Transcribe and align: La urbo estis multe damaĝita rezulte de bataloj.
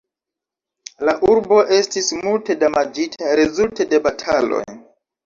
La 1.09 1.13
urbo 1.31 1.59
estis 1.79 2.07
multe 2.21 2.55
damaĝita 2.63 3.29
rezulte 3.41 3.87
de 3.93 4.01
bataloj. 4.07 4.65